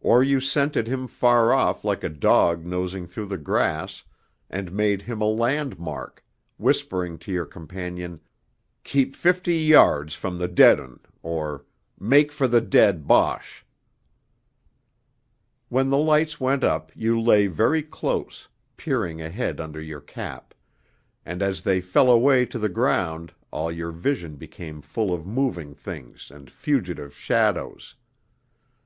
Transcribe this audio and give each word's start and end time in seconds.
Or 0.00 0.22
you 0.22 0.40
scented 0.40 0.88
him 0.88 1.06
far 1.06 1.52
off 1.52 1.84
like 1.84 2.02
a 2.02 2.08
dog 2.08 2.64
nosing 2.64 3.06
through 3.06 3.26
the 3.26 3.36
grass, 3.36 4.02
and 4.48 4.72
made 4.72 5.02
him 5.02 5.20
a 5.20 5.26
landmark, 5.26 6.24
whispering 6.56 7.18
to 7.18 7.30
your 7.32 7.44
companion, 7.44 8.20
'Keep 8.84 9.14
fifty 9.14 9.58
yards 9.58 10.14
from 10.14 10.38
the 10.38 10.48
dead 10.48 10.80
'un,' 10.80 11.00
or 11.22 11.66
'Make 12.00 12.32
for 12.32 12.48
the 12.48 12.62
dead 12.62 13.06
Boche.' 13.06 13.66
When 15.68 15.90
the 15.90 15.98
lights 15.98 16.40
went 16.40 16.64
up 16.64 16.90
you 16.94 17.20
lay 17.20 17.46
very 17.46 17.82
close, 17.82 18.48
peering 18.78 19.20
ahead 19.20 19.60
under 19.60 19.82
your 19.82 20.00
cap; 20.00 20.54
and 21.26 21.42
as 21.42 21.60
they 21.60 21.82
fell 21.82 22.10
away 22.10 22.46
to 22.46 22.58
the 22.58 22.70
ground 22.70 23.34
all 23.50 23.70
your 23.70 23.90
vision 23.92 24.36
became 24.36 24.80
full 24.80 25.12
of 25.12 25.26
moving 25.26 25.74
things 25.74 26.30
and 26.30 26.50
fugitive 26.50 27.14
shadows. 27.14 27.96